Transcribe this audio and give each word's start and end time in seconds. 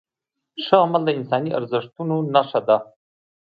ښه 0.63 0.75
عمل 0.83 1.01
د 1.05 1.09
انساني 1.19 1.51
ارزښتونو 1.59 2.15
نښه 2.33 2.61
ده. 2.67 2.77